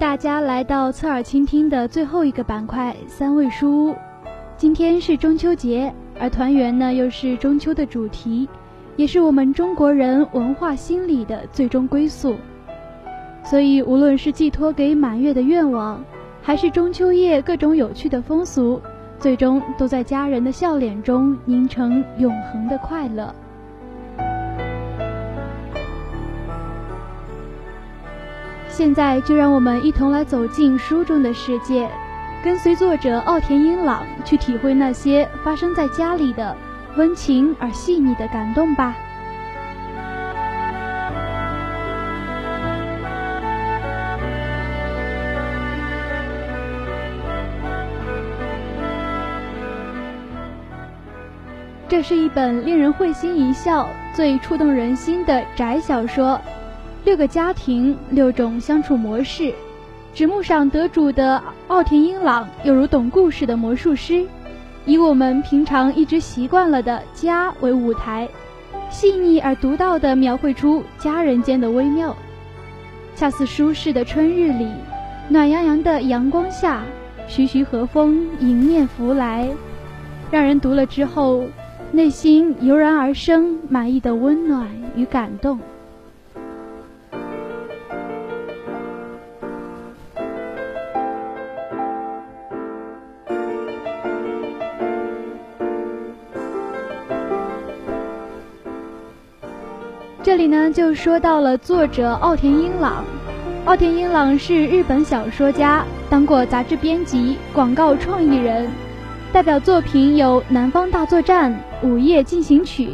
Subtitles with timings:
[0.00, 3.94] 大家来到侧耳倾听的最后一个板块——三味书屋。
[4.56, 8.48] 今天是中秋节，而团圆呢，又是中秋的主题，
[8.96, 12.36] 也是我们中国人文化心理的最终归宿。
[13.44, 16.02] 所以，无论是寄托给满月的愿望，
[16.40, 18.80] 还是中秋夜各种有趣的风俗，
[19.18, 23.34] 最终都在家人的笑脸中凝成永恒的快乐。
[28.80, 31.86] 现在就让我们一同来走进书中的世界，
[32.42, 36.56] 跟随作者奥田英朗去体会那些发生在家里的
[36.96, 38.96] 温情而细腻的感动吧。
[51.86, 56.40] 这是一本令人会心一笑、最触动人心的宅小说。
[57.04, 59.52] 六个家庭，六种相处模式。
[60.12, 64.26] 直木赏得主的奥田英朗，犹如懂故事的魔术师，
[64.84, 68.28] 以我们平常一直习惯了的家为舞台，
[68.90, 72.14] 细腻而独到地描绘出家人间的微妙。
[73.14, 74.68] 恰似舒适的春日里，
[75.28, 76.82] 暖洋洋的阳光下，
[77.28, 79.48] 徐徐和风迎面拂来，
[80.30, 81.44] 让人读了之后，
[81.92, 85.58] 内心油然而生满意的温暖与感动。
[100.40, 103.04] 这里呢，就说到了作者奥田英朗。
[103.66, 108.66] 奥田英朗是日本小说家，当过杂志编辑、广告创意人，
[109.34, 111.52] 代表作品有《南方大作战》
[111.86, 112.86] 《午夜进行曲》，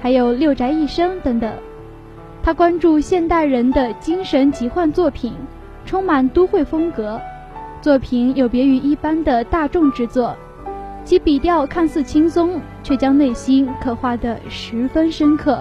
[0.00, 1.52] 还有《六宅一生》等等。
[2.40, 5.34] 他关注现代人的精神疾患作品，
[5.84, 7.20] 充满都会风格，
[7.80, 10.36] 作品有别于一般的大众之作，
[11.04, 15.60] 其笔调看似轻松，却将内心刻画得十分深刻。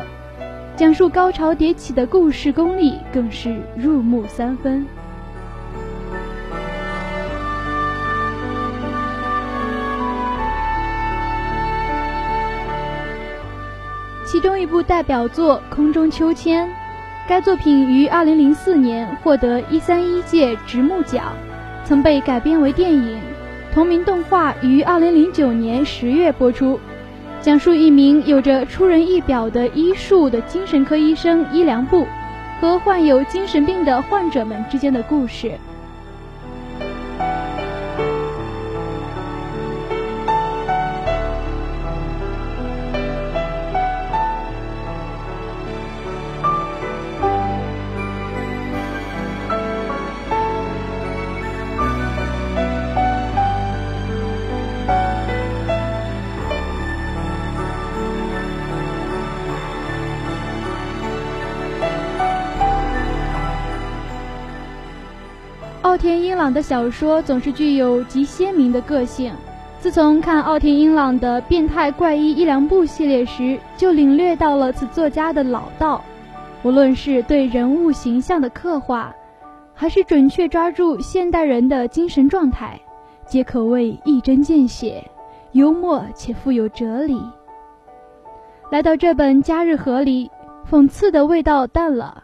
[0.81, 4.83] 讲述高潮迭起的故事功力更是入木三分。
[14.25, 16.67] 其中一部代表作《空中秋千》，
[17.29, 21.25] 该作品于二零零四年获得一三一届直木奖，
[21.85, 23.21] 曾被改编为电影，
[23.71, 26.79] 同名动画于二零零九年十月播出。
[27.41, 32.05] 讲述一名有着出人意表的医术的精神科医生伊良部
[32.59, 35.51] 和患有精神病的患者们之间的故事。
[66.01, 69.31] 田英朗的小说总是具有极鲜明的个性。
[69.79, 76.03] 自从看奥田英朗的《变态怪医伊良部》系列时，就领略到了此作家的老道。
[76.63, 79.13] 无论是对人物形象的刻画，
[79.75, 82.81] 还是准确抓住现代人的精神状态，
[83.27, 85.03] 皆可谓一针见血，
[85.51, 87.21] 幽默且富有哲理。
[88.71, 90.31] 来到这本《假日河》里，
[90.67, 92.23] 讽刺的味道淡了。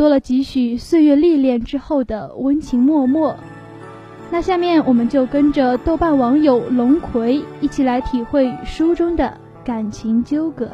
[0.00, 3.36] 多了几许岁月历练之后的温情脉脉。
[4.30, 10.70] 那下面我们就跟着豆瓣网友龙葵一起来体会书中的感情纠葛。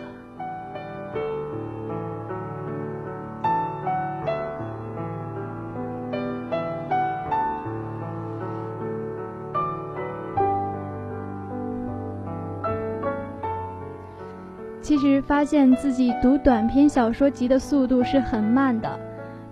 [14.80, 18.96] 其实发现自己读短篇小说集的速度是很慢的，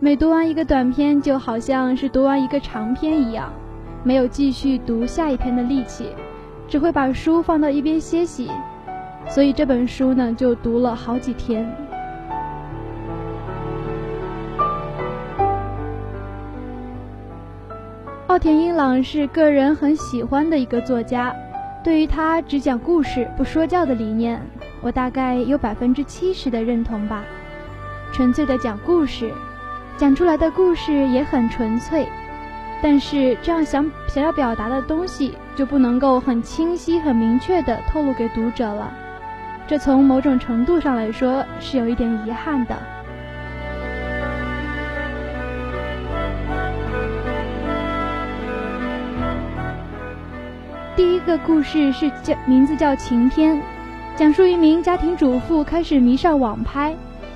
[0.04, 3.50] 每读完一个短篇，就好像是读完一个长篇一样，
[4.02, 6.10] 没有继续读下一篇的力气，
[6.68, 8.50] 只会把书放到一边歇息。
[9.26, 11.66] 所以这本书呢，就读了好几天。
[18.26, 21.34] 奥田英朗是个人很喜欢的一个作家，
[21.82, 24.38] 对于他只讲故事不说教的理念。
[24.82, 27.24] 我大概有百分之七十的认同吧，
[28.12, 29.32] 纯粹的讲故事，
[29.96, 32.06] 讲出来的故事也很纯粹，
[32.82, 38.92] 但是这样想想要表达的东西就不能够很清晰、很明确的透露给读者了，
[39.66, 42.76] 这从某种程度上来说是有一点遗憾的。
[50.96, 53.60] 第一个故事是叫名字叫晴天。
[54.16, 56.94] 讲述一名家庭主妇开始迷上网拍，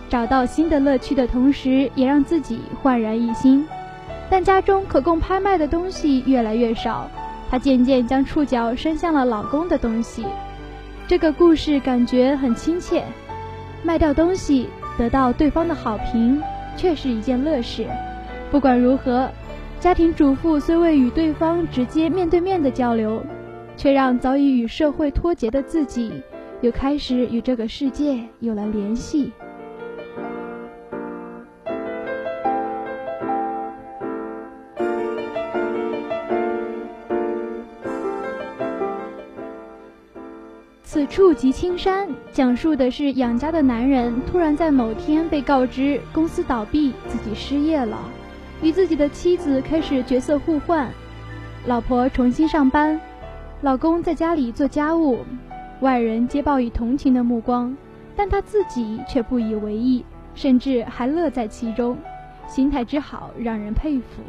[0.09, 3.67] 找到新的乐趣的同时，也让自己焕然一新。
[4.31, 7.11] 但家中可供拍卖的东西越来越少，
[7.51, 10.25] 她渐渐将触角伸向了老公的东西。
[11.07, 13.05] 这个故事感觉很亲切，
[13.83, 14.69] 卖掉东西
[14.99, 16.43] 得到对方的好评，
[16.77, 17.87] 却是一件乐事。
[18.51, 19.31] 不管如何，
[19.81, 23.23] 家庭主妇虽未与对方直接面对面的交流，
[23.77, 26.13] 却让早已与社会脱节的自己。
[26.61, 29.33] 又开始与这个世界有了联系。
[41.09, 47.99] 触及青山，讲述的是养家的男人突然在某天被告知公司倒闭，自己失业了，
[48.63, 50.89] 与自己的妻子开始角色互换，
[51.67, 53.01] 老婆重新上班，
[53.63, 55.21] 老公在家里做家务。
[55.81, 57.75] 外人皆报以同情的目光，
[58.15, 61.97] 但他自己却不以为意，甚至还乐在其中，
[62.47, 64.23] 心态之好让人佩服。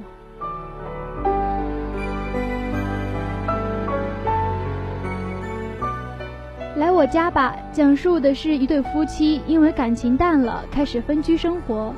[6.79, 11.93] 来我家吧，讲述的是一对夫妻因为感情淡了，开始分居生活。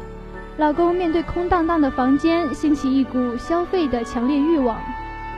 [0.58, 4.76] 老公面对空荡荡的房间，兴起一股消费的强烈欲望，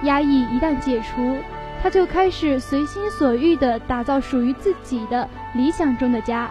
[0.04, 1.36] 压抑一旦解除。
[1.82, 6.50] 他就开始随心所欲地打造属于自己的理想中的家，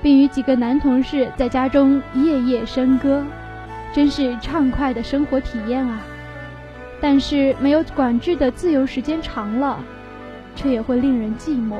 [0.00, 3.24] 并与几个男同事在家中夜夜笙歌，
[3.92, 6.00] 真是畅快的生活体验啊！
[7.00, 9.80] 但是没有管制的自由时间长了，
[10.54, 11.78] 却也会令人寂寞。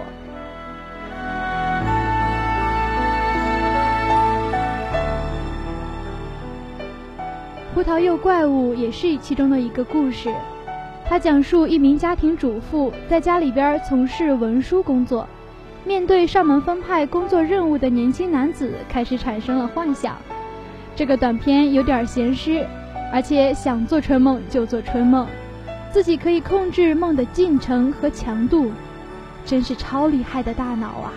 [7.79, 10.35] 葡萄柚怪物也是其中的一个故事。
[11.09, 15.25] 他讲述一名家庭主妇在家里边从事文书工作，
[15.85, 20.17] 面对上门分派工作任务的年轻男子，开始产生了幻想。
[20.97, 22.67] 这个短片有点儿闲诗，
[23.13, 25.25] 而且想做春梦就做春梦，
[25.93, 28.73] 自己可以控制梦的进程和强度，
[29.45, 31.13] 真是超厉害的大脑啊！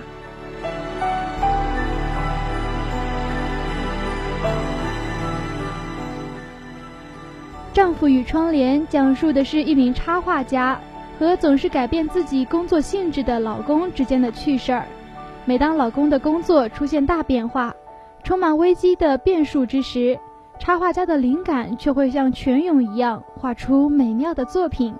[7.73, 10.77] 丈夫与窗帘讲述的是一名插画家
[11.17, 14.85] 和总是改变自己工作性质的老公之间的趣事儿。
[15.45, 17.73] 每当老公的工作出现大变化，
[18.23, 20.19] 充满危机的变数之时，
[20.59, 24.93] 插画家的灵感却会像泉涌一样画出美妙的作品。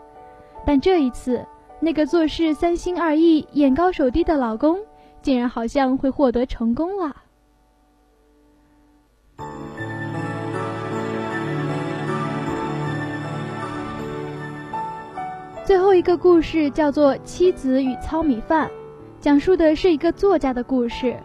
[0.66, 1.46] 但这一次，
[1.80, 4.80] 那个做事三心二意、眼高手低的老公，
[5.22, 7.16] 竟然好像会获得成功了。
[15.64, 18.68] 最后一个故事叫做《妻子与糙米饭》，
[19.20, 21.16] 讲述的是一个作家的故事。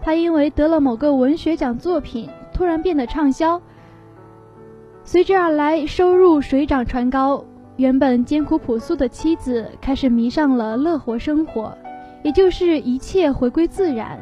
[0.00, 3.60] 他因为得了某个文学奖作品，突然变得畅销，
[5.02, 7.44] 随之而来收入水涨船高。
[7.76, 11.76] 原本艰苦朴素的妻子开始迷上了乐活生活，
[12.22, 14.16] 也就是一切回归自然。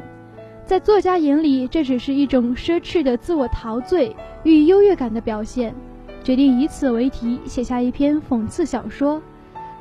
[0.65, 5.75] 在作家眼里，这只是一种奢侈的自我陶醉与优越感的表现，
[6.23, 9.21] 决定以此为题写下一篇讽刺小说。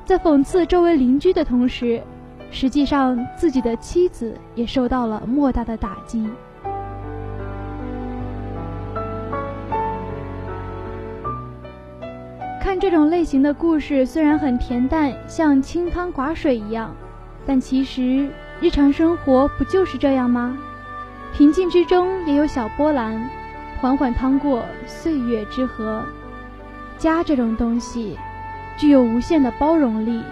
[0.08, 2.02] 在讽刺周围邻居的同时，
[2.50, 6.26] 实际上自己的妻子也受到了莫大的打击。
[12.58, 16.90] 看这种类型的故事，虽然很恬淡，像清汤寡水一样，
[17.44, 18.30] 但其实
[18.62, 20.56] 日常生活不就是这样吗？
[21.34, 23.28] 平静之中也有小波澜，
[23.78, 26.02] 缓缓趟过岁月之河。
[26.96, 28.16] 家这种东西。
[28.78, 30.22] 具有无限的包容力，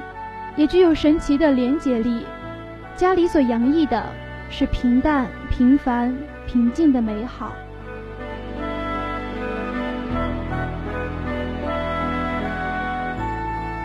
[0.54, 2.24] 也具有神奇的连结力。
[2.94, 4.06] 家里所洋溢的，
[4.48, 7.52] 是平淡、平凡、平静的美好。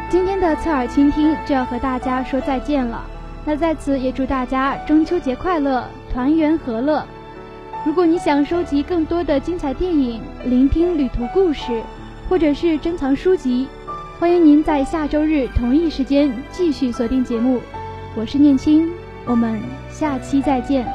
[0.08, 3.04] 今天的侧耳倾听就要和大家说再见了。
[3.44, 7.04] 那在此也祝大家中秋节快乐，团圆和乐。
[7.84, 11.82] 如果你想收集更多的精彩电影，聆听旅途故事，
[12.30, 13.68] 或者是珍藏书籍，
[14.22, 17.60] 欢迎您在下周日同一时间继续锁定节目。
[18.16, 18.88] 我是念青，
[19.26, 19.60] 我们
[19.90, 20.86] 下期再见。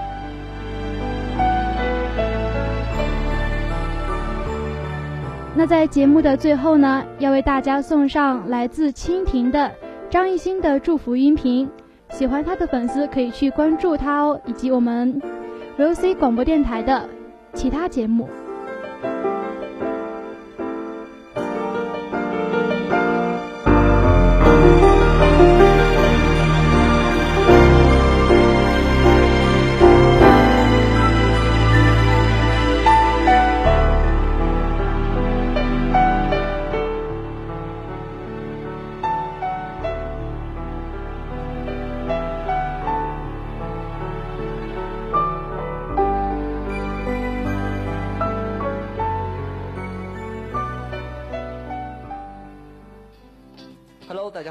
[5.56, 9.73] 那在节目的最后呢，要为大家送上来自蜻蜓的
[10.09, 11.68] 张艺兴的祝福音频。
[12.11, 15.21] 喜欢他的粉丝可以去关注他哦，以及我们
[15.76, 17.09] VOC 广播电台的
[17.54, 18.28] 其他节目。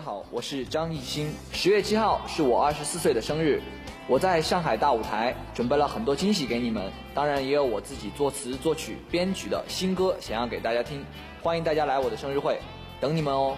[0.06, 1.34] 好，我是张艺兴。
[1.52, 3.60] 十月七号是我二十四岁的生日，
[4.08, 11.04] 我在上海大舞台准备了很多惊喜给你们，当然也有我自己作词、作曲、编曲的新歌想要给大家听。
[11.42, 12.60] 欢迎大家来我的生日会，
[13.02, 13.58] 等你们哦。